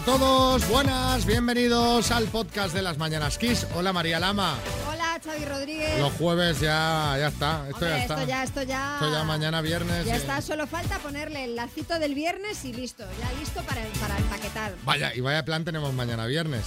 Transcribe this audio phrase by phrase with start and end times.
[0.00, 3.66] a todos, buenas, bienvenidos al podcast de las Mañanas Kiss.
[3.74, 4.56] Hola María Lama.
[4.88, 5.98] Hola Xavi Rodríguez.
[5.98, 8.14] Los jueves ya, ya está, esto Hombre, ya está.
[8.14, 8.94] Esto ya, esto ya.
[8.94, 10.06] Esto ya mañana viernes.
[10.06, 10.18] Ya eh.
[10.18, 13.04] está, solo falta ponerle el lacito del viernes y listo.
[13.20, 14.74] Ya listo para, para empaquetar.
[14.84, 16.64] Vaya, y vaya plan tenemos mañana viernes.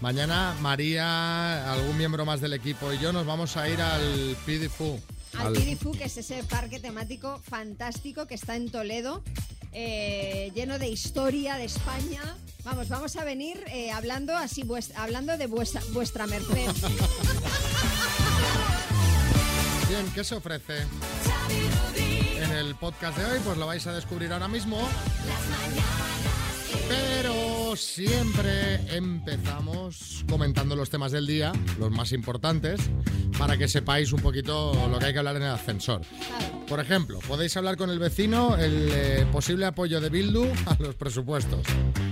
[0.00, 4.98] Mañana María, algún miembro más del equipo y yo nos vamos a ir al Pidifu.
[5.38, 9.22] Al Pidifu, que es ese parque temático fantástico que está en Toledo,
[9.74, 12.36] eh, lleno de historia de España.
[12.64, 14.64] Vamos, vamos a venir eh, hablando así,
[14.96, 16.70] hablando de vuestra, vuestra merced.
[19.88, 20.78] Bien, ¿qué se ofrece?
[22.40, 24.78] En el podcast de hoy, pues lo vais a descubrir ahora mismo.
[26.88, 32.80] Pero siempre empezamos comentando los temas del día, los más importantes,
[33.38, 36.02] para que sepáis un poquito lo que hay que hablar en el ascensor.
[36.68, 40.94] Por ejemplo, podéis hablar con el vecino el eh, posible apoyo de Bildu a los
[40.94, 41.60] presupuestos.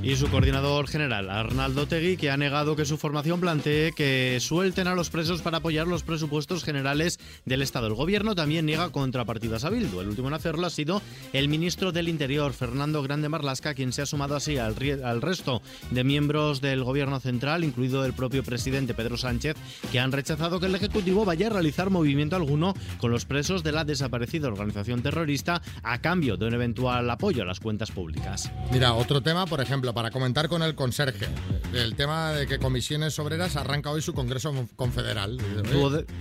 [0.03, 4.89] Y su coordinador general, Arnaldo Tegui, que ha negado que su formación plantee que suelten
[4.89, 7.87] a los presos para apoyar los presupuestos generales del Estado.
[7.87, 10.01] El gobierno también niega contrapartidas a Bildu.
[10.01, 11.01] El último en hacerlo ha sido
[11.33, 15.63] el ministro del Interior, Fernando Grande Marlasca, quien se ha sumado así al, al resto
[15.91, 19.57] de miembros del gobierno central, incluido el propio presidente Pedro Sánchez,
[19.93, 23.73] que han rechazado que el Ejecutivo vaya a realizar movimiento alguno con los presos de
[23.73, 28.51] la desaparecida organización terrorista a cambio de un eventual apoyo a las cuentas públicas.
[28.71, 31.27] Mira, otro tema, por ejemplo, para comentar con el conserje,
[31.73, 35.39] el tema de que Comisiones Obreras arranca hoy su Congreso Confederal.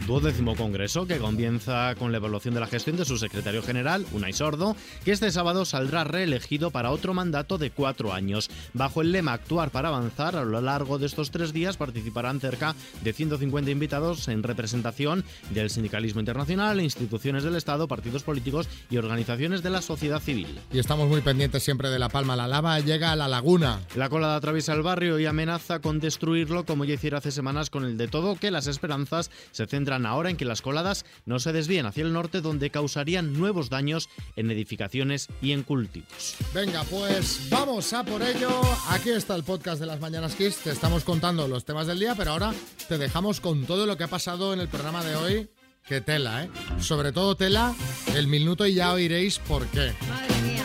[0.07, 4.33] Duodécimo congreso que comienza con la evaluación de la gestión de su secretario general, Unai
[4.33, 8.49] Sordo, que este sábado saldrá reelegido para otro mandato de cuatro años.
[8.73, 12.75] Bajo el lema Actuar para avanzar, a lo largo de estos tres días participarán cerca
[13.03, 19.63] de 150 invitados en representación del sindicalismo internacional, instituciones del Estado, partidos políticos y organizaciones
[19.63, 20.59] de la sociedad civil.
[20.71, 22.35] Y estamos muy pendientes siempre de La Palma.
[22.35, 23.79] La lava llega a la laguna.
[23.95, 27.85] La colada atraviesa el barrio y amenaza con destruirlo como ya hiciera hace semanas con
[27.85, 31.53] el de todo, que las esperanzas se centran ahora en que las coladas no se
[31.53, 36.35] desvíen hacia el norte donde causarían nuevos daños en edificaciones y en cultivos.
[36.53, 38.49] Venga, pues vamos a por ello.
[38.89, 40.57] Aquí está el podcast de las Mañanas Kiss.
[40.57, 42.53] Te estamos contando los temas del día, pero ahora
[42.87, 45.60] te dejamos con todo lo que ha pasado en el programa de hoy.
[45.85, 46.49] Que tela, ¿eh?
[46.79, 47.73] Sobre todo tela,
[48.15, 49.93] el minuto y ya oiréis por qué.
[50.07, 50.63] Madre mía.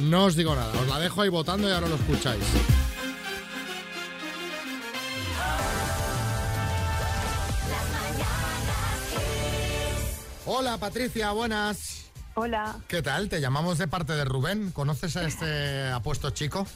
[0.00, 2.42] No os digo nada, os la dejo ahí votando y ahora lo escucháis.
[10.46, 12.10] Hola Patricia, buenas.
[12.34, 13.28] Hola, ¿Qué tal?
[13.28, 14.70] Te llamamos de parte de Rubén.
[14.70, 16.66] ¿Conoces a este apuesto chico?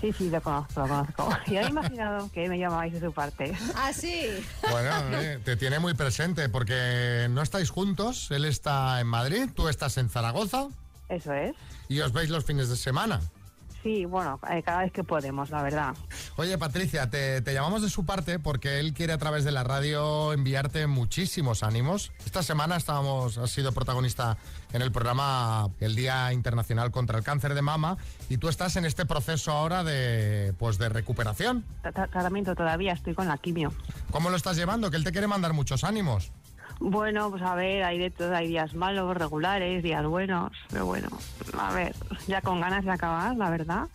[0.00, 1.28] Sí, sí, lo conozco, lo conozco.
[1.46, 3.52] Y había imaginado que me llamabais de su parte.
[3.76, 4.26] Ah, sí.
[4.70, 8.30] Bueno, eh, te tiene muy presente porque no estáis juntos.
[8.30, 10.68] Él está en Madrid, tú estás en Zaragoza
[11.08, 11.54] Eso es.
[11.88, 13.20] y os veis los fines de semana.
[13.86, 15.94] Sí, bueno, eh, cada vez que podemos, la verdad.
[16.34, 19.62] Oye, Patricia, te, te llamamos de su parte porque él quiere a través de la
[19.62, 22.10] radio enviarte muchísimos ánimos.
[22.24, 24.38] Esta semana estábamos, has sido protagonista
[24.72, 27.96] en el programa El Día Internacional contra el Cáncer de Mama
[28.28, 31.64] y tú estás en este proceso ahora de, pues, de recuperación.
[31.84, 33.72] Tra- tra- Tratamiento todavía, estoy con la quimio.
[34.10, 34.90] ¿Cómo lo estás llevando?
[34.90, 36.32] Que él te quiere mandar muchos ánimos.
[36.78, 41.08] Bueno, pues a ver, hay de todo, hay días malos, regulares, días buenos, pero bueno,
[41.58, 41.94] a ver,
[42.26, 43.88] ya con ganas de acabar, la verdad.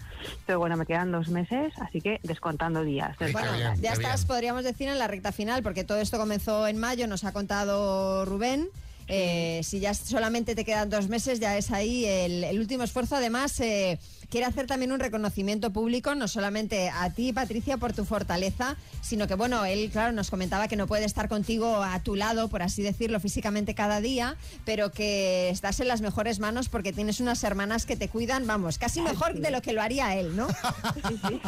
[0.46, 3.16] Pero bueno, me quedan dos meses, así que descontando días.
[3.32, 4.28] Bueno, bien, ya estás, bien.
[4.28, 8.26] podríamos decir, en la recta final, porque todo esto comenzó en mayo, nos ha contado
[8.26, 8.68] Rubén.
[9.08, 13.16] Eh, si ya solamente te quedan dos meses, ya es ahí el, el último esfuerzo.
[13.16, 14.00] Además, eh,
[14.32, 19.28] quiere hacer también un reconocimiento público, no solamente a ti, Patricia, por tu fortaleza, sino
[19.28, 22.64] que, bueno, él, claro, nos comentaba que no puede estar contigo a tu lado, por
[22.64, 27.44] así decirlo, físicamente cada día, pero que estás en las mejores manos porque tienes unas
[27.44, 30.48] hermanas que te cuidan, vamos, casi mejor de lo que lo haría él, ¿no?
[30.48, 31.42] Sí, sí.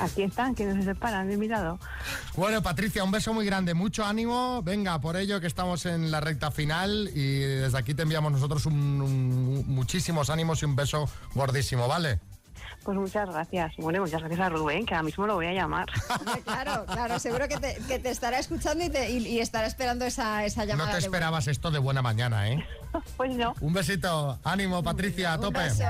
[0.00, 1.78] Aquí están, que no se separan de mi lado.
[2.36, 4.62] Bueno, Patricia, un beso muy grande, mucho ánimo.
[4.62, 8.66] Venga, por ello que estamos en la recta final y desde aquí te enviamos nosotros
[8.66, 10.83] un- un- muchísimos ánimos y un beso
[11.34, 12.20] gordísimo, ¿vale?
[12.84, 13.72] Pues muchas gracias.
[13.78, 15.86] Bueno, muchas gracias a Rubén, que ahora mismo lo voy a llamar.
[16.44, 20.04] Claro, claro, seguro que te, que te estará escuchando y, te- y- y estará esperando
[20.04, 20.90] esa, esa No llamada.
[20.90, 22.62] te de esperabas esto de buena mañana, ¿eh?
[23.16, 23.54] Pues no.
[23.60, 25.60] Un besito, ánimo, Patricia, a Un tope.
[25.60, 25.84] beso.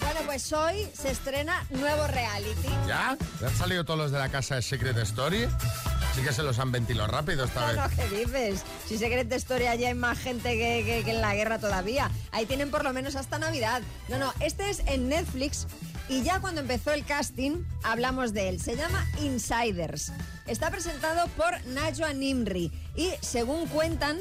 [0.00, 2.68] Bueno, pues hoy se estrena nuevo reality.
[2.86, 3.16] ¿Ya?
[3.40, 5.48] ¿Ya han salido todos los de la casa de Secret Story?
[6.14, 7.76] Sí que se los han ventilado rápido esta vez.
[7.76, 8.62] No, ¿qué dices?
[8.86, 12.10] Si Secret Story allá hay más gente que, que- que en la guerra todavía.
[12.32, 13.80] Ahí tienen por lo menos hasta Navidad.
[14.08, 15.66] No, no, este es en Netflix
[16.10, 18.60] y ya cuando empezó el casting hablamos de él.
[18.60, 20.12] Se llama Insiders.
[20.46, 24.18] Está presentado por Najwa Nimri y según cuentan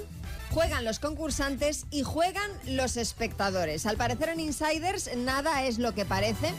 [0.51, 3.85] juegan los concursantes y juegan los espectadores.
[3.85, 6.53] Al parecer en Insiders nada es lo que parece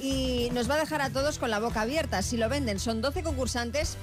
[0.00, 2.22] y nos va a dejar a todos con la boca abierta.
[2.22, 3.96] Si lo venden, son 12 concursantes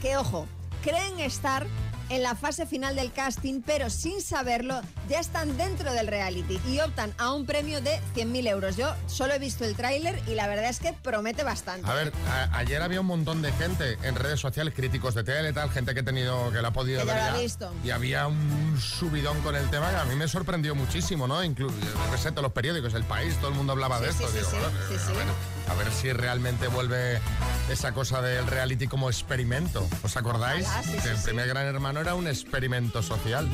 [0.00, 0.46] que, ojo,
[0.82, 1.66] creen estar
[2.10, 6.80] en la fase final del casting, pero sin saberlo, ya están dentro del reality y
[6.80, 8.76] optan a un premio de 100.000 euros.
[8.76, 11.88] Yo solo he visto el tráiler y la verdad es que promete bastante.
[11.88, 15.52] A ver, a- ayer había un montón de gente en redes sociales, críticos de tele,
[15.52, 17.42] tal, gente que ha tenido, que la ha podido Que ya ver lo ha ya.
[17.42, 17.74] visto.
[17.84, 21.42] Y había un subidón con el tema que a mí me sorprendió muchísimo, ¿no?
[21.44, 21.74] Incluso,
[22.30, 24.28] todos los periódicos, El País, todo el mundo hablaba de Sí, esto.
[24.28, 24.50] sí, Digo,
[25.06, 25.32] sí, bueno,
[25.70, 27.20] a ver si realmente vuelve
[27.70, 29.86] esa cosa del reality como experimento.
[30.02, 30.66] ¿Os acordáis?
[30.66, 33.48] Ojalá, sí, que el primer Gran Hermano era un experimento social.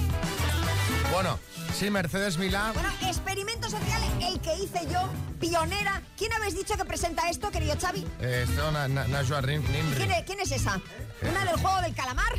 [1.12, 1.38] Bueno,
[1.78, 2.72] sí, Mercedes Milá.
[2.72, 5.08] Bueno, experimento social, el que hice yo,
[5.40, 6.02] pionera.
[6.16, 8.04] ¿Quién habéis dicho que presenta esto, querido Xavi?
[8.20, 9.96] Eh, esto, Na- Na- Najwa Rim- Nimri.
[9.96, 10.80] ¿Quién es, quién es esa?
[11.22, 12.32] ¿Una del juego del calamar?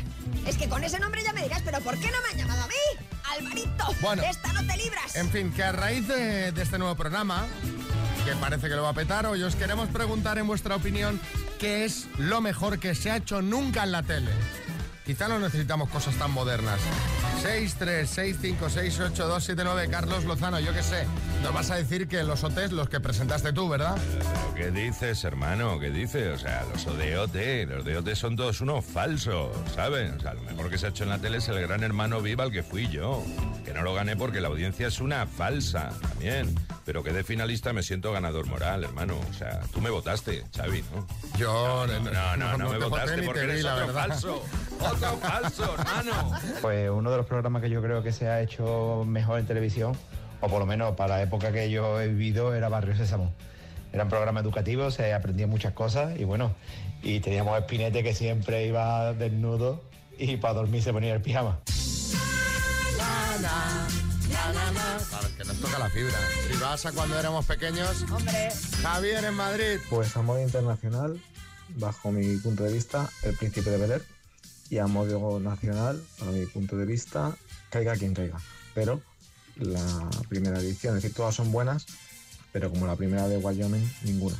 [0.46, 2.62] Es que con ese nombre ya me dirás, pero ¿por qué no me han llamado
[2.64, 3.06] a mí?
[3.38, 4.22] Alvarito, Bueno.
[4.22, 5.16] de esta no te libras.
[5.16, 7.46] En fin, que a raíz de, de este nuevo programa,
[8.24, 11.20] que parece que lo va a petar, hoy os queremos preguntar en vuestra opinión
[11.58, 14.30] qué es lo mejor que se ha hecho nunca en la tele.
[15.06, 16.80] Quizá no necesitamos cosas tan modernas.
[17.44, 21.06] 636568279 Carlos Lozano, yo qué sé.
[21.46, 23.96] Nos vas a decir que los OTs los que presentaste tú, ¿verdad?
[24.18, 25.78] Pero, ¿Qué dices, hermano?
[25.78, 26.34] ¿Qué dices?
[26.34, 30.12] O sea, los de OT, los de OT son todos unos falsos, ¿sabes?
[30.16, 32.20] O sea, lo mejor que se ha hecho en la tele es el gran hermano
[32.20, 33.22] viva al que fui yo.
[33.64, 36.52] Que no lo gané porque la audiencia es una falsa, también.
[36.84, 39.16] Pero que de finalista me siento ganador moral, hermano.
[39.30, 41.06] O sea, tú me votaste, Xavi, ¿no?
[41.38, 43.86] Yo No, no, no, no, me te voté votaste porque te vi, eres la otro
[43.86, 44.08] verdad.
[44.08, 44.42] falso.
[44.80, 46.32] Otro falso, hermano.
[46.60, 49.96] Pues uno de los programas que yo creo que se ha hecho mejor en televisión,
[50.40, 53.32] o por lo menos para la época que yo he vivido, era Barrio Sésamo.
[53.92, 56.54] Era un programa educativo, se aprendía muchas cosas y bueno,
[57.02, 59.82] y teníamos a Espinete que siempre iba desnudo
[60.18, 61.60] y para dormir se ponía el pijama.
[65.08, 66.18] Claro, que nos toca la fibra.
[66.50, 68.48] Si vas a cuando éramos pequeños, Hombre,
[68.82, 69.78] Javier en Madrid.
[69.88, 71.20] Pues a modo internacional,
[71.76, 74.02] bajo mi punto de vista, El Príncipe de Bel
[74.70, 77.36] y a modo nacional, a mi punto de vista,
[77.70, 78.38] caiga quien caiga.
[78.74, 79.00] Pero
[79.56, 81.86] la primera edición, es decir, todas son buenas,
[82.52, 84.36] pero como la primera de Wyoming, ninguna.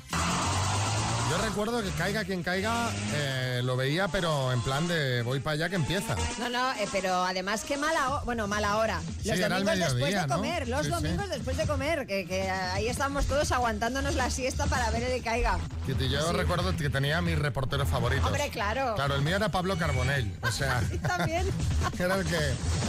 [1.30, 5.54] Yo recuerdo que caiga quien caiga, eh, lo veía, pero en plan de voy para
[5.54, 6.14] allá que empieza.
[6.38, 9.00] no, no, eh, pero además qué mala hora, bueno, mala hora.
[9.22, 10.34] Sí, Los al domingos después de ¿no?
[10.36, 10.90] comer, los Sí, sí.
[10.90, 15.12] domingos después de comer, que, que ahí estamos todos aguantándonos la siesta para ver el
[15.14, 15.58] que caiga.
[15.84, 16.32] Que Yo Sí.
[16.36, 18.26] recuerdo que tenía mis reporteros favoritos.
[18.26, 18.94] Hombre, claro.
[18.94, 20.32] Claro, el mío era Pablo Carbonell.
[20.42, 21.44] O sea, también.
[21.98, 22.36] era el que,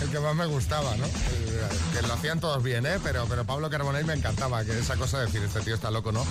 [0.03, 1.05] el que más me gustaba, ¿no?
[1.93, 2.99] Que lo hacían todos bien, ¿eh?
[3.03, 6.11] Pero, pero Pablo Carbonell me encantaba, que esa cosa de decir, este tío está loco,
[6.11, 6.23] ¿no?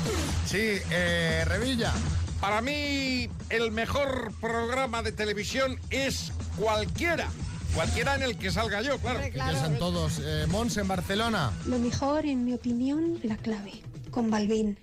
[0.47, 1.93] Sí, eh, Revilla.
[2.41, 7.29] Para mí, el mejor programa de televisión es cualquiera.
[7.75, 9.21] Cualquiera en el que salga yo, claro.
[9.21, 9.53] Que claro.
[9.53, 10.21] piensan todos.
[10.23, 11.53] Eh, Mons en Barcelona.
[11.67, 14.79] Lo mejor, en mi opinión, la clave, con Balvin.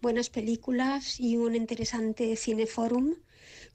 [0.00, 3.14] Buenas películas y un interesante cineforum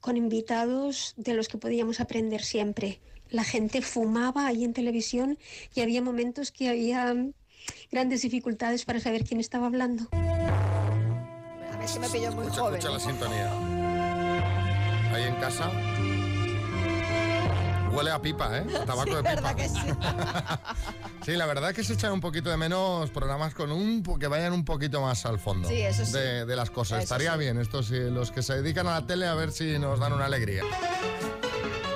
[0.00, 3.00] con invitados de los que podíamos aprender siempre.
[3.28, 5.38] La gente fumaba ahí en televisión
[5.74, 7.14] y había momentos que había
[7.90, 10.08] grandes dificultades para saber quién estaba hablando.
[11.80, 12.78] Ver si me pilló muy Escucha, joven.
[12.78, 13.52] escucha la sintonía.
[15.14, 15.70] Ahí en casa.
[17.92, 18.64] Huele a pipa, ¿eh?
[18.80, 19.34] A tabaco de pipa.
[19.34, 19.80] ¿Verdad que sí?
[21.24, 24.26] Sí, la verdad es que se echan un poquito de menos programas con un que
[24.26, 26.12] vayan un poquito más al fondo Sí, eso sí.
[26.12, 26.98] de, de las cosas.
[26.98, 27.38] Eso Estaría sí.
[27.40, 30.14] bien estos sí, los que se dedican a la tele a ver si nos dan
[30.14, 30.62] una alegría.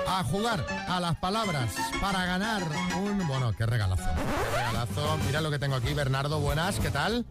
[0.07, 1.73] A jugar a las palabras
[2.03, 2.62] para ganar
[3.03, 4.05] un bueno, qué regalazo.
[4.05, 5.19] Qué regalazo.
[5.26, 7.25] Mira lo que tengo aquí, Bernardo, buenas, ¿qué tal?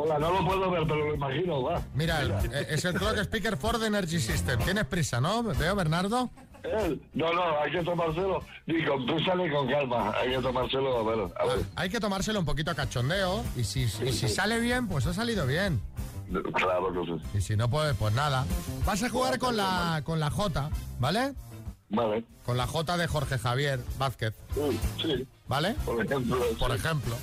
[0.00, 1.82] Hola, no lo puedo ver, pero lo imagino, va.
[1.92, 4.60] Mira, eh, es el Clock Speaker Ford Energy System.
[4.60, 5.42] Tienes prisa, ¿no?
[5.42, 6.30] Veo, Bernardo.
[6.62, 10.12] Eh, No, no, hay que tomárselo ni con prisa ni con calma.
[10.16, 11.66] Hay que tomárselo, a ver, a ver.
[11.74, 15.14] Hay que tomárselo un poquito a cachondeo y si, y si sale bien, pues ha
[15.14, 15.80] salido bien.
[16.54, 17.38] Claro que sí.
[17.38, 18.44] Y si no, pues, pues nada.
[18.84, 21.34] Vas a jugar con la, con la J, ¿vale?
[21.88, 22.24] Vale.
[22.44, 25.74] Con la J de Jorge Javier Vázquez, Sí, sí, ¿vale?
[25.84, 26.38] por ejemplo.
[26.58, 27.16] Por ejemplo.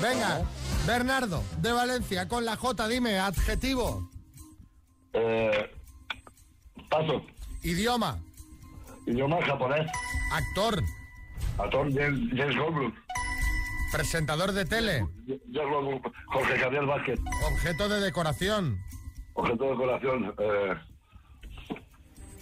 [0.00, 0.42] Venga,
[0.86, 4.08] Bernardo, de Valencia, con la J, dime, adjetivo,
[5.12, 5.70] Eh,
[6.88, 7.22] paso.
[7.62, 8.18] idioma,
[9.06, 9.90] Idioma japonés.
[10.32, 10.82] actor,
[11.58, 12.92] Actor James, James Goldblum.
[13.92, 15.04] presentador de tele.
[16.26, 17.18] Jorge Javier Vázquez.
[17.52, 18.78] objeto de decoración,
[19.34, 20.34] Objeto de decoración.
[20.38, 20.74] Eh,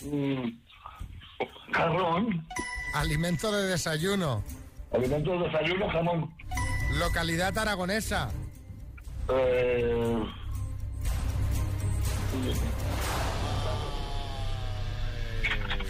[0.05, 2.47] mm, jarrón.
[2.95, 4.43] alimento de desayuno,
[4.93, 6.35] Alimentos de desayuno, jamón.
[6.92, 8.30] Localidad aragonesa,
[9.30, 10.25] Eh,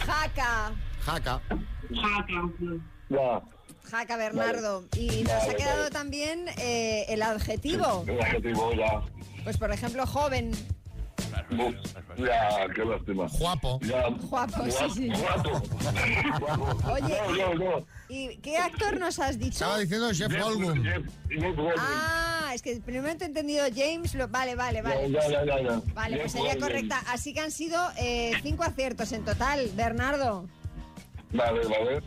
[0.05, 0.71] Jaca.
[1.05, 1.41] jaca,
[3.09, 3.41] ya.
[3.89, 4.83] Jaca Bernardo.
[4.95, 5.91] Y nos Vale, ha quedado vale.
[5.91, 8.03] también eh, el adjetivo.
[8.07, 9.01] El adjetivo ya.
[9.43, 10.51] Pues por ejemplo, joven.
[12.17, 13.27] Ya, qué lástima.
[13.39, 13.79] Guapo.
[13.83, 14.07] Ya.
[14.09, 15.09] Guapo, sí, sí.
[15.09, 15.61] Guapo.
[16.91, 17.85] Oye, No, no, no.
[18.09, 19.53] ¿Y qué actor nos has dicho?
[19.53, 20.83] Estaba diciendo Jeff Goldblum.
[20.83, 21.71] Jeff- Jeff Goldblum.
[21.77, 24.13] Ah, es que primero te he entendido James.
[24.15, 25.09] lo- Vale, vale, vale.
[25.11, 25.81] Ya, ya, ya, ya.
[25.93, 26.67] Vale, Jeff pues sería Goldblum.
[26.69, 27.03] correcta.
[27.07, 30.47] Así que han sido eh, cinco aciertos en total, Bernardo.
[31.31, 32.01] Vale, vale.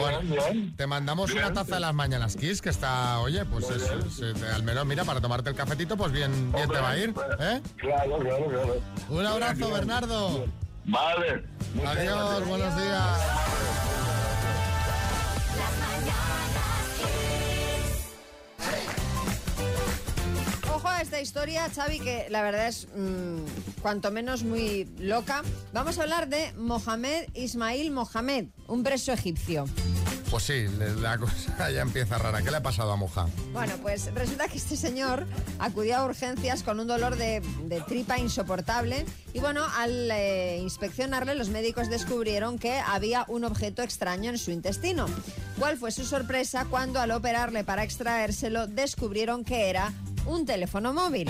[0.00, 1.44] Bueno, Bien, te mandamos Bien.
[1.44, 5.04] una taza de las mañanas Kiss que está, oye, pues es- es- al menos mira,
[5.04, 7.14] para tomarte el cafetito, pues bien, bien te va a ir.
[7.40, 7.60] ¿eh?
[7.76, 8.80] Claro, claro, claro.
[9.08, 9.70] Un abrazo.
[9.70, 10.46] Bernardo.
[10.86, 11.44] Vale.
[11.86, 12.48] Adiós, gracias.
[12.48, 13.20] buenos días.
[21.14, 25.42] Esta historia, Xavi, que la verdad es mm, cuanto menos muy loca.
[25.72, 29.66] Vamos a hablar de Mohamed Ismail Mohamed, un preso egipcio.
[30.28, 30.66] Pues sí,
[31.00, 32.42] la cosa ya empieza rara.
[32.42, 33.28] ¿Qué le ha pasado a Moja?
[33.52, 35.24] Bueno, pues resulta que este señor
[35.60, 41.36] acudió a urgencias con un dolor de, de tripa insoportable y bueno, al eh, inspeccionarle
[41.36, 45.06] los médicos descubrieron que había un objeto extraño en su intestino.
[45.60, 49.92] ¿Cuál fue su sorpresa cuando al operarle para extraérselo descubrieron que era
[50.26, 51.28] un teléfono móvil?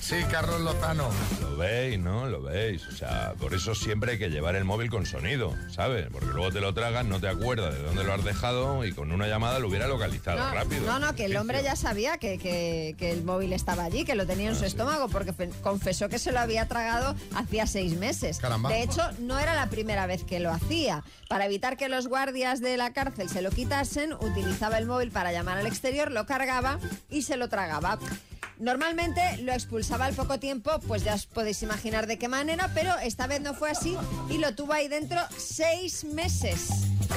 [0.00, 1.08] Sí, Carlos Lozano.
[1.40, 2.26] Lo veis, ¿no?
[2.26, 2.86] Lo veis.
[2.86, 6.06] O sea, por eso siempre hay que llevar el móvil con sonido, ¿sabes?
[6.10, 9.12] Porque luego te lo tragas, no te acuerdas de dónde lo has dejado y con
[9.12, 10.86] una llamada lo hubiera localizado No, rápido.
[10.86, 14.14] no, no, que el hombre ya sabía que, que- que el móvil estaba allí, que
[14.14, 17.66] lo tenía en Ah, su estómago, porque fe- confesó que se lo había tragado hacía
[17.66, 18.38] seis meses.
[18.38, 18.68] Caramba.
[18.70, 21.04] De hecho, no era la primera vez que lo hacía.
[21.28, 25.32] Para evitar que los guardias de la cárcel se lo quitasen, utilizaba el móvil para
[25.32, 26.78] llamar al exterior, lo cargaba
[27.10, 27.98] y se lo tragaba.
[28.58, 32.96] Normalmente lo expulsaba al poco tiempo, pues ya os podéis imaginar de qué manera, pero
[32.98, 33.96] esta vez no fue así
[34.28, 36.68] y lo tuvo ahí dentro seis meses.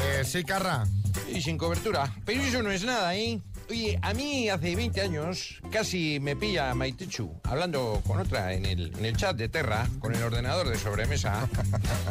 [0.05, 0.85] Eh, sí, Carra.
[1.33, 2.13] Y sin cobertura.
[2.25, 3.39] Pero eso no es nada, ¿eh?
[3.69, 8.93] Oye, a mí hace 20 años casi me pilla Maitechu hablando con otra en el,
[8.97, 11.47] en el chat de Terra, con el ordenador de sobremesa,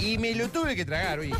[0.01, 1.35] y me lo tuve que tragar, oye.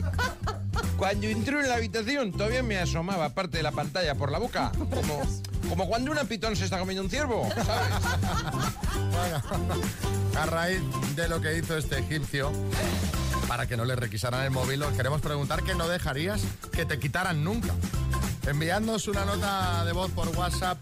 [0.97, 4.73] Cuando entró en la habitación todavía me asomaba parte de la pantalla por la boca,
[4.79, 5.23] como,
[5.69, 7.89] como cuando una pitón se está comiendo un ciervo, ¿sabes?
[9.11, 9.43] Bueno,
[10.39, 10.81] a raíz
[11.17, 12.53] de lo que hizo este egipcio,
[13.49, 16.99] para que no le requisaran el móvil, os queremos preguntar qué no dejarías que te
[16.99, 17.75] quitaran nunca.
[18.47, 20.79] Enviándonos una nota de voz por WhatsApp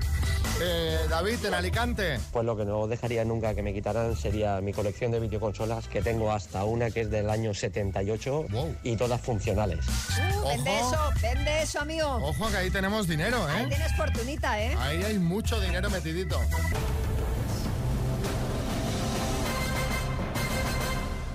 [0.62, 2.20] Eh, David, en Alicante.
[2.32, 6.02] Pues lo que no dejaría nunca que me quitaran sería mi colección de videoconsolas, que
[6.02, 8.76] tengo hasta una que es del año 78 Wow.
[8.84, 9.86] y todas funcionales.
[9.88, 12.08] Uh, vende eso, vende eso, amigo.
[12.08, 13.68] Ojo que ahí tenemos dinero, Ahí ¿eh?
[13.70, 14.76] tienes fortunita, ¿eh?
[14.80, 16.40] Ahí hay mucho dinero metidito.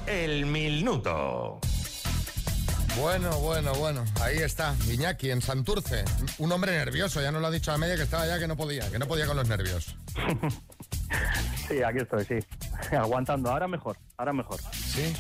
[0.06, 1.60] El minuto.
[2.96, 4.04] Bueno, bueno, bueno.
[4.20, 6.04] Ahí está, Iñaki, en Santurce.
[6.38, 8.48] Un hombre nervioso, ya nos lo ha dicho a la media que estaba ya que
[8.48, 9.94] no podía, que no podía con los nervios.
[11.68, 12.38] Sí, aquí estoy, sí.
[12.96, 13.48] Aguantando.
[13.50, 14.58] Ahora mejor, ahora mejor.
[14.72, 15.14] Sí.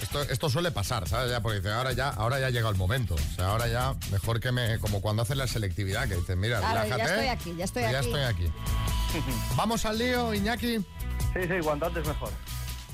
[0.00, 1.30] Esto, esto suele pasar, ¿sabes?
[1.30, 3.14] Ya, porque dice, ahora ya, ahora ya llega el momento.
[3.14, 4.78] O sea, ahora ya mejor que me.
[4.78, 7.12] Como cuando hacen la selectividad, que dicen, mira, Claro, ya relájate.
[7.12, 8.06] estoy aquí, ya estoy ya aquí.
[8.08, 8.52] estoy aquí.
[9.56, 10.78] Vamos al lío, Iñaki.
[10.78, 12.30] Sí, sí, cuanto antes mejor.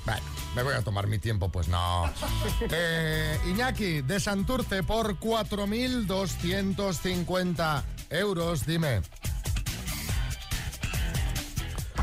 [0.08, 0.22] Bueno,
[0.54, 2.10] me voy a tomar mi tiempo, pues no.
[2.70, 9.02] Eh, Iñaki, de Santurce, por 4.250 euros, dime.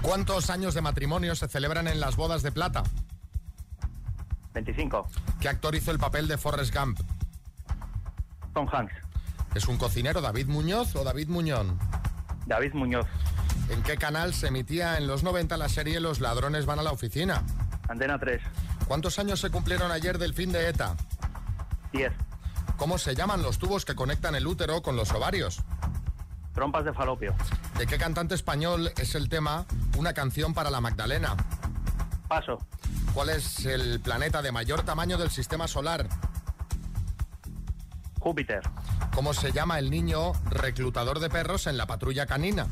[0.03, 2.83] ¿Cuántos años de matrimonio se celebran en las bodas de plata?
[4.53, 5.07] 25.
[5.39, 6.99] ¿Qué actor hizo el papel de Forrest Gump?
[8.53, 8.93] Tom Hanks.
[9.55, 11.79] ¿Es un cocinero David Muñoz o David Muñón?
[12.45, 13.07] David Muñoz.
[13.69, 16.91] ¿En qué canal se emitía en los 90 la serie Los ladrones van a la
[16.91, 17.43] oficina?
[17.87, 18.41] Antena 3.
[18.87, 20.95] ¿Cuántos años se cumplieron ayer del fin de ETA?
[21.93, 22.11] 10.
[22.77, 25.63] ¿Cómo se llaman los tubos que conectan el útero con los ovarios?
[26.53, 27.35] Trompas de falopio.
[27.77, 29.65] ¿De qué cantante español es el tema
[29.97, 31.35] Una canción para la Magdalena?
[32.27, 32.57] Paso.
[33.13, 36.07] ¿Cuál es el planeta de mayor tamaño del sistema solar?
[38.19, 38.61] Júpiter.
[39.13, 42.67] ¿Cómo se llama el niño reclutador de perros en la patrulla canina?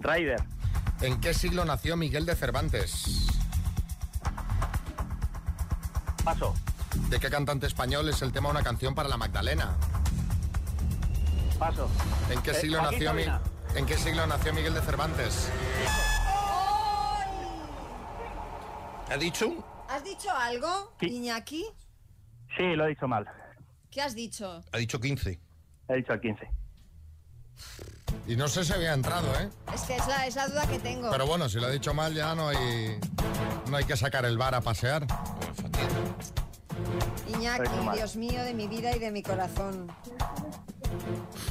[0.00, 0.42] Ryder.
[1.00, 3.27] ¿En qué siglo nació Miguel de Cervantes?
[6.28, 6.54] Paso.
[7.08, 9.74] ¿De qué cantante español es el tema Una canción para la Magdalena?
[11.58, 11.88] Paso.
[12.28, 13.24] ¿En qué Eh, siglo nació Mi-.
[13.74, 15.50] ¿En qué siglo nació Miguel de Cervantes?
[19.10, 19.46] ¿Ha dicho?
[19.88, 21.64] ¿Has dicho algo, Iñaki?
[22.58, 23.26] Sí, lo he dicho mal.
[23.90, 24.62] ¿Qué has dicho?
[24.70, 25.40] Ha dicho 15.
[25.88, 26.50] He dicho el 15.
[28.26, 29.48] Y no sé si había entrado, ¿eh?
[29.74, 31.10] Es que es la, es la duda que tengo.
[31.10, 33.00] Pero bueno, si lo ha dicho mal ya no hay
[33.70, 35.06] no hay que sacar el bar a pasear.
[37.38, 37.70] Iñaki.
[37.94, 39.90] Dios mío, de mi vida y de mi corazón.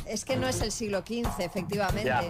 [0.06, 2.06] Es que no es el siglo XV, efectivamente.
[2.06, 2.22] Ya.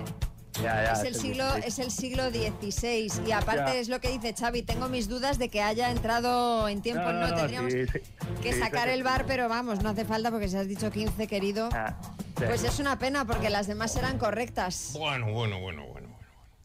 [0.64, 3.76] Ya, ya, es el siglo, es el siglo XVI y aparte Ya.
[3.76, 7.32] es lo que dice Xavi, tengo mis dudas de que haya entrado en tiempo, no,
[7.36, 8.00] tendríamos sí, sí.
[8.42, 10.90] que Sí, sacar sí, el bar, pero vamos, no hace falta porque si has dicho
[10.90, 12.44] 15, querido, sí.
[12.48, 14.94] pues es una pena porque las demás eran correctas.
[14.94, 16.08] Bueno, bueno, bueno, bueno.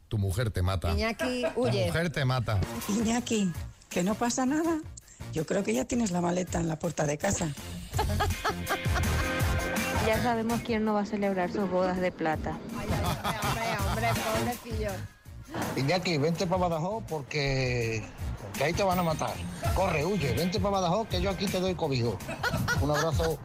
[0.08, 0.90] Tu mujer te mata.
[0.92, 1.84] Iñaki, Tu huye.
[1.88, 2.60] mujer te mata.
[2.88, 3.52] Iñaki,
[3.90, 4.78] que no pasa nada.
[5.32, 7.52] Yo creo que ya tienes la maleta en la puerta de casa.
[10.06, 12.58] Ya sabemos quién no va a celebrar sus bodas de plata.
[13.88, 14.90] Hombre, pobrecillo.
[15.76, 18.02] Iñaki, vente para Badajoz porque,
[18.42, 19.32] porque ahí te van a matar.
[19.74, 22.18] Corre, huye, vente para Badajoz que yo aquí te doy cobijo.
[22.80, 23.38] Un abrazo.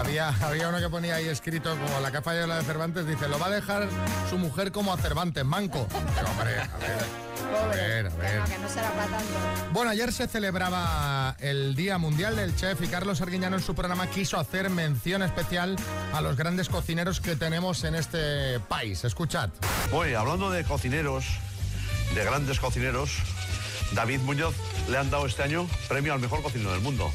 [0.00, 3.06] Había, había uno que ponía ahí escrito como la que ha fallado la de Cervantes,
[3.06, 3.86] dice, lo va a dejar
[4.30, 5.86] su mujer como a Cervantes, manco.
[6.14, 7.30] Pero, hombre, a ver.
[7.54, 8.42] A ver, a ver.
[8.44, 9.34] Que no será para tanto.
[9.72, 14.06] Bueno, ayer se celebraba el Día Mundial del Chef y Carlos Arguiñano en su programa
[14.06, 15.76] quiso hacer mención especial
[16.14, 19.04] a los grandes cocineros que tenemos en este país.
[19.04, 19.50] Escuchad.
[19.92, 21.26] Oye, hablando de cocineros,
[22.14, 23.18] de grandes cocineros,
[23.92, 24.54] David Muñoz
[24.88, 27.12] le han dado este año premio al mejor cocinero del mundo.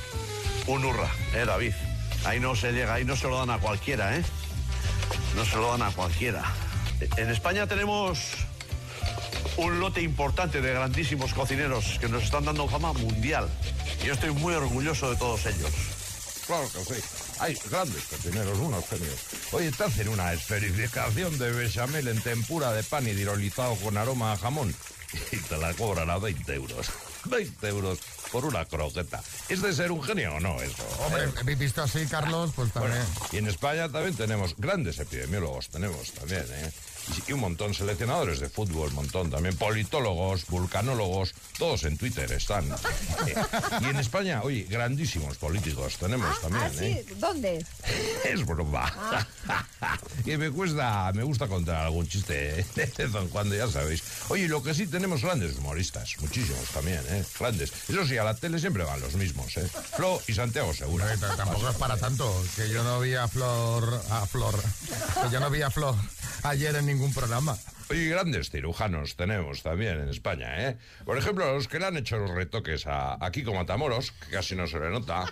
[0.67, 1.74] Un hurra, ¿eh, David?
[2.26, 4.24] Ahí no se llega, ahí no se lo dan a cualquiera, ¿eh?
[5.36, 6.44] No se lo dan a cualquiera.
[7.18, 8.20] En España tenemos
[9.58, 13.50] un lote importante de grandísimos cocineros que nos están dando fama mundial.
[14.02, 15.72] Y yo estoy muy orgulloso de todos ellos.
[16.48, 17.02] Claro que sí.
[17.40, 19.20] Hay grandes cocineros, unos genios.
[19.52, 24.38] Oye, te hacen una esferificación de bechamel en tempura de pan hidrolizado con aroma a
[24.38, 24.74] jamón
[25.32, 26.88] y te la cobran a 20 euros.
[27.26, 28.00] 20 euros
[28.32, 29.22] por una croqueta.
[29.50, 30.84] ¿Es de ser un genio o no eso?
[31.00, 31.56] Hombre, ¿Eh?
[31.56, 33.02] visto así, Carlos, pues también.
[33.32, 36.72] y en España también tenemos grandes epidemiólogos, tenemos también, ¿eh?
[37.28, 42.65] Y un montón, seleccionadores de fútbol, montón también, politólogos, vulcanólogos, todos en Twitter están.
[43.28, 43.34] Eh,
[43.82, 47.06] y en España, oye, grandísimos políticos tenemos también, Ah, sí, ¿eh?
[47.18, 47.65] ¿dónde?
[48.26, 48.91] Es broma.
[50.26, 52.34] y me cuesta, me gusta contar algún chiste
[52.76, 54.04] de vez en cuando, ya sabéis.
[54.30, 57.24] Oye, lo que sí tenemos grandes humoristas, muchísimos también, ¿eh?
[57.39, 57.72] Grandes.
[57.88, 59.68] Eso sí, a la tele siempre van los mismos, ¿eh?
[59.96, 61.08] Flo y Santiago Segura.
[61.15, 64.56] T- tampoco es para tanto, que yo no vi a Flor, a Flor,
[65.24, 65.96] que yo no vi a Flor
[66.44, 67.58] ayer en ningún programa.
[67.90, 70.78] Oye, grandes cirujanos tenemos también en España, ¿eh?
[71.06, 74.56] Por ejemplo, los que le han hecho los retoques a, a Kiko Matamoros, que casi
[74.56, 75.26] no se le nota,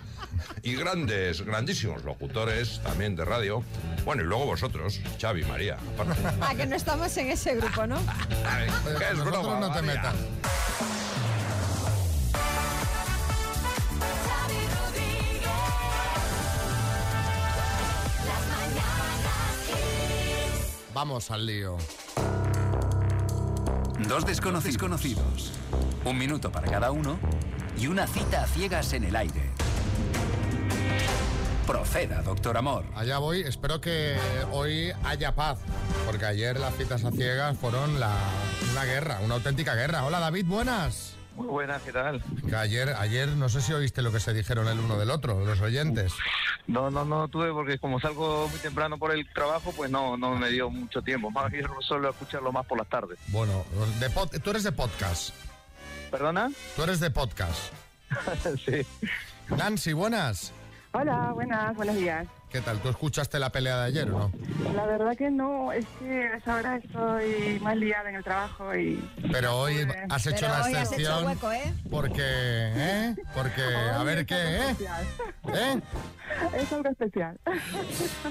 [0.62, 3.64] y grandes, grandísimos locutores también de radio.
[4.04, 5.78] Bueno, y luego vosotros, Xavi y María.
[5.98, 6.20] aparte.
[6.40, 7.96] Ah, que no estamos en ese grupo, ¿no?
[8.98, 10.02] Que es nosotros broma, no te María.
[10.02, 11.03] metas.
[21.06, 21.76] Vamos al lío.
[24.08, 25.52] Dos desconocidos conocidos.
[26.06, 27.18] Un minuto para cada uno
[27.76, 29.50] y una cita a ciegas en el aire.
[31.66, 32.86] Proceda, doctor Amor.
[32.96, 34.16] Allá voy, espero que
[34.50, 35.58] hoy haya paz,
[36.06, 38.16] porque ayer las citas a ciegas fueron la-
[38.72, 40.06] una guerra, una auténtica guerra.
[40.06, 41.16] Hola David, buenas.
[41.36, 42.22] Muy buenas, ¿qué tal?
[42.48, 45.44] Que ayer, ayer no sé si oíste lo que se dijeron el uno del otro,
[45.44, 46.14] los oyentes.
[46.66, 50.34] No, no, no tuve porque como salgo muy temprano por el trabajo, pues no, no
[50.36, 51.30] me dio mucho tiempo.
[51.30, 53.18] Más bien solo escucharlo más por las tardes.
[53.28, 53.64] Bueno,
[54.00, 55.30] de pod- tú eres de podcast.
[56.10, 56.50] ¿Perdona?
[56.76, 57.72] Tú eres de podcast.
[58.64, 58.86] sí.
[59.56, 60.52] Nancy, buenas.
[60.92, 62.26] Hola, buenas, buenos días.
[62.54, 62.78] ¿Qué tal?
[62.78, 64.32] ¿Tú escuchaste la pelea de ayer o no?
[64.76, 68.72] La verdad que no, es que a esa hora estoy más liada en el trajo
[68.76, 69.04] y...
[69.32, 71.74] Pero hoy has hecho hoy has hecho excepción hueco, ¿eh?
[71.90, 73.16] porque, ¿eh?
[73.34, 74.76] Porque, a ver qué, ¿eh?
[75.52, 75.80] ¿Eh?
[76.56, 77.40] Es algo especial.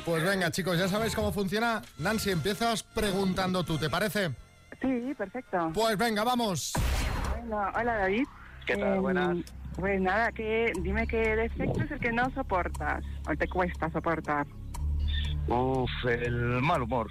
[0.06, 1.82] Pues venga, chicos, ya sabéis cómo funciona.
[1.98, 4.30] Nancy, empiezas preguntando tú, ¿te parece?
[4.82, 5.70] Sí, perfecto.
[5.74, 6.72] Pues venga, vamos.
[7.30, 8.24] Bueno, hola David.
[8.66, 8.96] ¿Qué tal?
[8.96, 9.38] Eh, Buenas.
[9.76, 14.46] Pues nada, que, dime qué defecto es el que no soportas o te cuesta soportar.
[15.48, 17.10] Uf, el mal humor.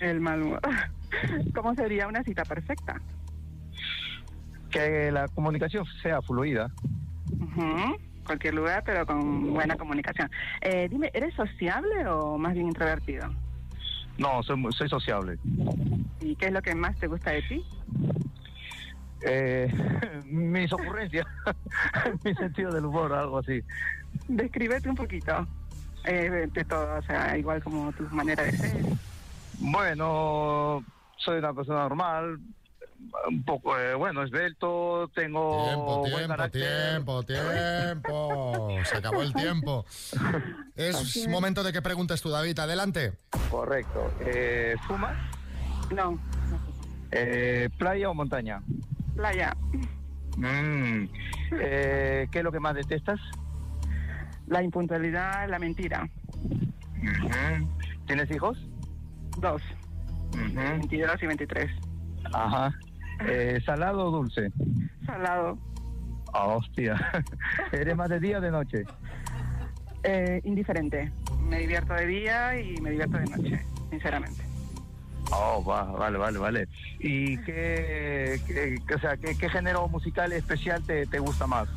[0.00, 0.60] El mal humor.
[1.54, 3.00] ¿Cómo sería una cita perfecta?
[4.70, 6.70] Que la comunicación sea fluida.
[7.40, 10.28] Ujú, Cualquier lugar, pero con buena comunicación.
[10.60, 13.32] Eh, dime, ¿eres sociable o más bien introvertido?
[14.18, 15.38] No, soy, soy sociable.
[16.20, 17.64] ¿Y qué es lo que más te gusta de ti?
[19.24, 19.72] Eh,
[20.24, 21.26] mis ocurrencias,
[22.24, 23.62] mi sentido del humor, algo así.
[24.28, 25.46] Descríbete un poquito
[26.04, 28.76] eh, de todo, o sea, igual como tu manera de ser.
[29.58, 30.84] Bueno,
[31.18, 32.38] soy una persona normal,
[33.28, 36.90] un poco, eh, bueno, esbelto, tengo Tiempo, buen tiempo, carácter.
[36.90, 38.68] tiempo, tiempo.
[38.84, 39.84] Se acabó el tiempo.
[40.76, 42.58] Es momento de que preguntes tú, David.
[42.58, 43.14] Adelante.
[43.50, 44.12] Correcto.
[44.20, 45.16] Eh, ¿Fumas?
[45.94, 46.18] No.
[47.12, 48.60] Eh, ¿Playa o montaña?
[49.14, 49.56] Playa.
[50.36, 51.04] Mm.
[51.60, 53.20] Eh, ¿Qué es lo que más detestas?
[54.46, 56.08] La impuntualidad, la mentira.
[58.06, 58.58] ¿Tienes hijos?
[59.38, 59.62] Dos.
[60.30, 60.54] Ujú.
[60.54, 61.70] 22 y 23.
[62.32, 62.72] Ajá.
[63.26, 64.52] Eh, ¿Salado o dulce?
[65.04, 65.58] Salado.
[66.32, 66.96] Ah, hostia.
[67.72, 68.84] ¿Eres más de día o de noche?
[70.02, 71.10] Eh, indiferente.
[71.48, 74.42] Me divierto de día y me divierto de noche, sinceramente.
[75.32, 76.68] Oh, va, vale, vale, vale.
[77.00, 81.68] ¿Y qué, qué- qué- o sea, qué, qué género musical especial te, te gusta más?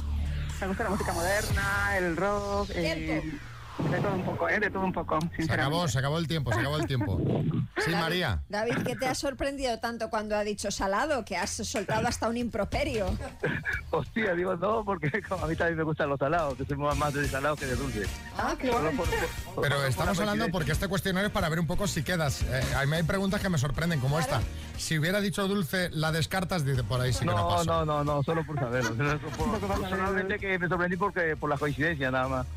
[0.61, 3.23] Me gusta la música moderna, el rock, eh,
[3.91, 4.59] de todo un poco, ¿eh?
[4.59, 7.19] De todo un poco, Se acabó, se acabó el tiempo, se acabó el tiempo.
[7.83, 8.41] Sí, María.
[8.49, 12.37] David, ¿qué te ha sorprendido tanto cuando ha dicho salado que has soltado hasta un
[12.37, 13.05] improperio?
[13.91, 17.13] Hostia, digo no, porque como a mí también me gustan los salados, que soy más
[17.13, 18.05] de salado que de dulce.
[18.37, 19.07] Ah, qué Solo por-
[19.55, 22.41] por- Pero por estamos hablando porque este cuestionario es para ver un poco si quedas.
[22.43, 24.41] Eh, a mí hay preguntas que me sorprenden, como esta.
[24.77, 28.03] Si hubiera dicho dulce, la descartas, dice por ahí sí que no, No, no, no,
[28.03, 28.89] no, solo por saberlo.
[28.95, 32.47] Solo por- Personalmente que me sorprendí porque por la coincidencia nada más.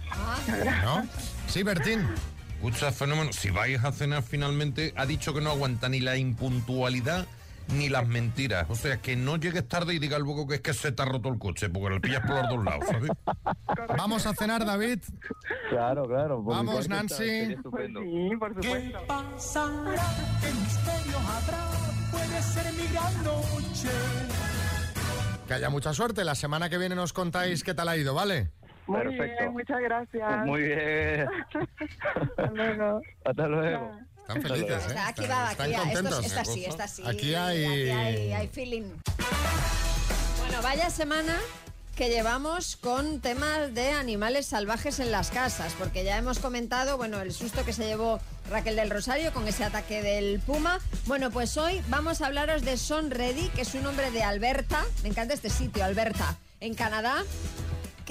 [0.84, 1.06] ¿No?
[1.48, 2.06] Sí, Bertín.
[2.54, 3.32] Escucha, fenómeno.
[3.32, 7.26] Si vais a cenar finalmente, ha dicho que no aguanta ni la impuntualidad
[7.68, 8.66] ni las mentiras.
[8.68, 11.04] O sea, que no llegues tarde y diga luego que es que se te ha
[11.04, 13.10] roto el coche, porque lo pillas por los dos lados, ¿sabes?
[13.96, 14.98] Vamos a cenar, David.
[15.70, 16.42] Claro, claro.
[16.42, 17.14] por Vamos, Nancy.
[17.16, 18.00] sería estupendo.
[18.00, 18.98] Sí, por supuesto.
[19.06, 20.06] pasará?
[20.40, 21.68] ¿Qué misterio habrá?
[22.10, 23.88] Puede ser mi gran noche.
[25.48, 26.24] Que haya mucha suerte.
[26.24, 28.50] La semana que viene nos contáis qué tal ha ido, ¿vale?
[28.86, 29.36] Muy Perfecto.
[29.42, 30.46] bien, muchas gracias.
[30.46, 31.26] Muy bien.
[32.36, 33.00] Hasta luego.
[33.24, 33.92] Hasta luego.
[34.22, 34.98] Están felices, ¿eh?
[35.06, 35.82] Aquí va, Están aquí va.
[35.82, 36.26] Esto, contentos.
[36.26, 37.02] esta sí, esta sí.
[37.06, 38.84] Aquí hay- Aquí hay, hay feeling.
[40.40, 41.38] Bueno, vaya semana
[41.96, 47.20] que llevamos con temas de animales salvajes en las casas, porque ya hemos comentado, bueno,
[47.20, 48.18] el susto que se llevó
[48.50, 50.78] Raquel del Rosario con ese ataque del puma.
[51.06, 54.82] Bueno, pues hoy vamos a hablaros de Son Ready, que es un hombre de Alberta,
[55.02, 57.16] me encanta este sitio, Alberta, en Canadá,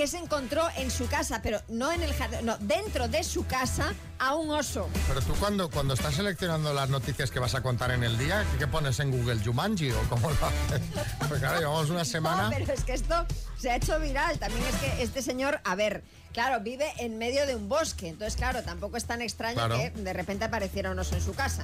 [0.02, 3.46] que se encontró en su casa, pero no en el jardín, no, dentro de su
[3.46, 4.90] casa, a un oso.
[5.08, 8.44] Pero tú cuando, cuando estás seleccionando las noticias que vas a contar en el día,
[8.52, 9.40] ¿qué, qué pones en Google?
[9.46, 10.82] ¿Jumanji o cómo lo haces?
[11.30, 12.50] Pues claro, llevamos una semana...
[12.50, 13.28] No, pero es que esto
[13.60, 14.40] se ha hecho viral.
[14.40, 18.08] También es que este señor, a ver, claro, vive en medio de un bosque.
[18.10, 19.78] Entonces, claro, tampoco es tan extraño Claro.
[19.78, 21.62] que de repente apareciera un oso en su casa.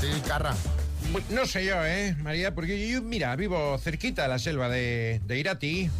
[0.00, 0.54] Sí, Carra.
[1.28, 2.54] No sé yo, ¿eh, María?
[2.54, 5.90] Porque yo, mira, vivo cerquita de la selva de, de Irati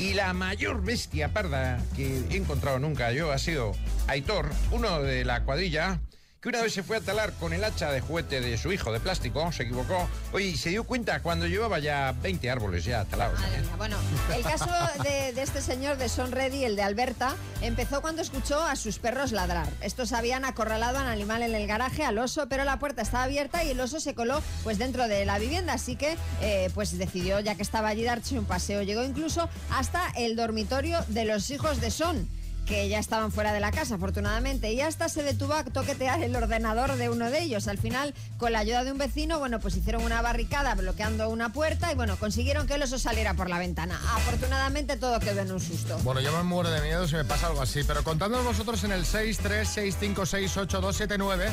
[0.00, 3.72] y la mayor bestia parda que he encontrado nunca yo ha sido
[4.08, 6.00] Aitor, uno de la cuadrilla,
[6.40, 8.90] que una vez se fue a talar con el hacha de juguete de su hijo
[8.92, 13.04] de plástico, se equivocó, oye, y se dio cuenta cuando llevaba ya 20 árboles ya
[13.04, 13.38] talados.
[13.76, 13.98] Bueno,
[14.34, 14.70] el caso
[15.02, 19.32] de, este señor de Son Ready, el de Alberta, empezó cuando escuchó a sus perros
[19.32, 19.68] ladrar.
[19.82, 23.62] Estos habían acorralado al animal en el garaje, al oso, pero la puerta estaba abierta
[23.62, 25.74] y el oso se coló pues dentro de la vivienda.
[25.74, 28.82] Así que eh, pues decidió, ya que estaba allí, darse un paseo.
[28.82, 32.39] Llegó incluso hasta el dormitorio de los hijos de Son
[32.70, 36.36] que ya estaban fuera de la casa, afortunadamente, y hasta se detuvo a toquetear el
[36.36, 37.66] ordenador de uno de ellos.
[37.66, 41.52] Al final, con la ayuda de un vecino, bueno, pues hicieron una barricada bloqueando una
[41.52, 44.00] puerta y bueno, consiguieron que el oso saliera por la ventana.
[44.14, 45.98] Afortunadamente todo quedó en un susto.
[46.04, 48.92] Bueno, yo me muero de miedo si me pasa algo así, pero contadnos vosotros en
[48.92, 51.48] el 636568279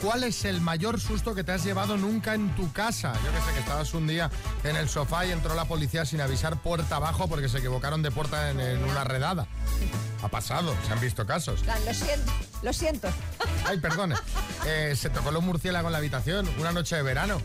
[0.00, 3.12] cuál es el mayor susto que te has llevado nunca en tu casa.
[3.12, 4.30] Yo que sé que estabas un día
[4.64, 8.10] en el sofá y entró la policía sin avisar puerta abajo porque se equivocaron de
[8.10, 9.46] puerta en, en una redada.
[10.22, 11.62] ha pasado, se han visto casos.
[11.84, 12.32] Lo siento,
[12.62, 13.08] lo siento.
[13.66, 14.14] Ay, perdone.
[14.66, 17.40] Eh, se tocó los murciélagos en la habitación una noche de verano.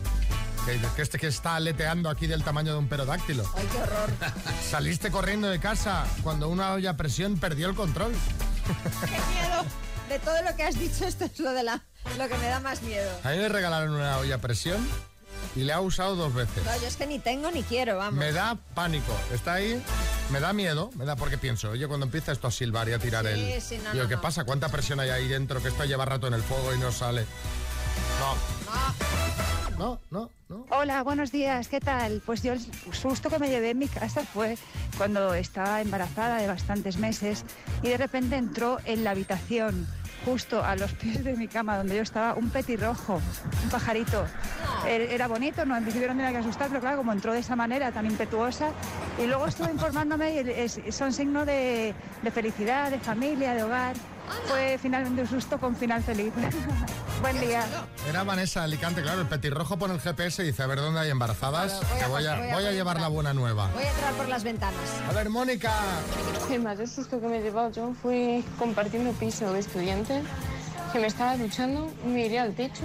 [0.64, 3.44] Que, que este que está aleteando aquí del tamaño de un perodáctilo.
[3.56, 4.10] Ay, qué horror.
[4.70, 8.12] Saliste corriendo de casa cuando una olla a presión perdió el control.
[9.00, 9.64] Qué miedo.
[10.08, 11.82] De todo lo que has dicho, esto es lo de la
[12.16, 13.10] lo que me da más miedo.
[13.24, 14.86] A mí me regalaron una olla a presión
[15.54, 16.64] y la he usado dos veces.
[16.64, 18.14] No, yo es que ni tengo ni quiero, vamos.
[18.14, 19.12] Me da pánico.
[19.32, 19.82] Está ahí,
[20.30, 22.98] me da miedo, me da porque pienso, oye, cuando empieza esto a silbar y a
[22.98, 23.60] tirar Sí, el...
[23.62, 24.20] sí, no, Digo, no, ¿qué no.
[24.20, 24.44] pasa?
[24.44, 25.62] ¿Cuánta presión hay ahí dentro?
[25.62, 27.24] Que esto lleva rato en el fuego y no sale.
[28.20, 28.58] No.
[29.78, 32.20] No, no, Hola, buenos días, ¿qué tal?
[32.26, 32.60] Pues yo el
[32.92, 34.58] susto que me llevé en mi casa fue
[34.96, 37.44] cuando estaba embarazada de bastantes meses
[37.82, 39.86] y de repente entró en la habitación,
[40.28, 43.14] justo a los pies de mi cama donde yo estaba, un petirrojo,
[43.64, 44.24] un pajarito.
[44.86, 47.40] Er- Era bonito, no, en principio no tenía que asustar, pero claro, como entró de
[47.40, 48.70] esa manera tan impetuosa.
[49.22, 50.42] Y luego estuve informándome
[50.86, 53.94] y son signo de, de felicidad, de familia, de hogar.
[54.46, 56.32] Fue finalmente un susto con final feliz.
[57.20, 57.64] Buen día.
[58.08, 61.10] Era Vanessa Alicante, claro, el petirrojo pone el GPS y dice, a ver dónde hay
[61.10, 63.70] embarazadas, Claro, voy a que voy a, voy a voy a llevar la buena nueva.
[63.74, 64.80] Voy a entrar por las ventanas.
[65.08, 65.72] A ver, Mónica.
[66.50, 70.22] El mayor susto que me he llevado yo fue compartiendo piso de estudiante,
[70.92, 72.84] que me estaba duchando, miré al techo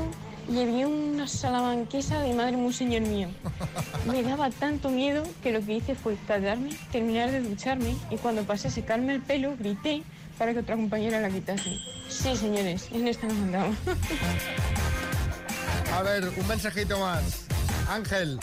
[0.50, 3.30] y había una salamanquesa de madre muy señor mío.
[4.06, 8.44] Me daba tanto miedo que lo que hice fue callarme, terminar de ducharme y cuando
[8.44, 10.04] pasé a secarme el pelo grité
[10.38, 11.78] para que otra compañera la quitase.
[12.10, 13.78] Sí, señores, en esta nos andamos.
[15.94, 17.46] A ver, un mensajito más.
[17.88, 18.40] Ángel.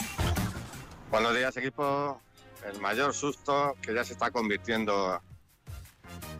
[1.09, 2.21] Buenos días, equipo.
[2.71, 5.19] El mayor susto que ya se está convirtiendo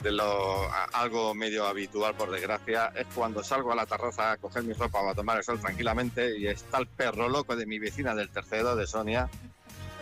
[0.04, 4.38] de lo a- algo medio habitual, por desgracia, es cuando salgo a la terraza a
[4.38, 7.78] coger mi ropa para tomar el sol tranquilamente y está el perro loco de mi
[7.80, 9.30] vecina del tercero, de Sonia,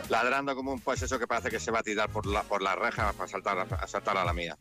[0.09, 2.61] ladrando como un pues eso que parece que se va a tirar por la, por
[2.61, 4.57] la reja para saltar, a saltar a la mía.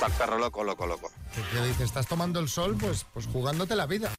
[0.00, 1.10] Está perro loco, loco, loco.
[1.34, 4.10] Que, que dice, estás tomando el sol, pues, pues jugándote la vida.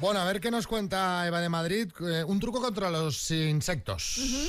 [0.00, 1.92] Bueno, a ver qué nos cuenta Eva de Madrid.
[2.00, 4.48] Eh, un truco contra los insectos.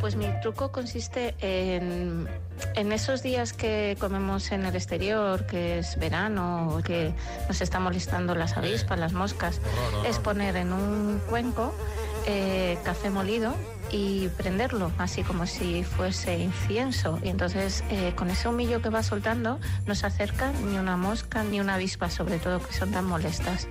[0.00, 2.28] Pues mi truco consiste en,
[2.74, 7.12] en esos días que comemos en el exterior, que es verano, que
[7.48, 9.60] nos está molestando las avispas, las moscas,
[10.06, 11.72] es poner en un cuenco
[12.26, 13.54] eh, café molido
[13.92, 17.20] y prenderlo, así como si fuese incienso.
[17.22, 21.44] Y entonces eh, con ese humillo que va soltando no se acerca ni una mosca
[21.44, 23.68] ni una avispa, sobre todo que son tan molestas.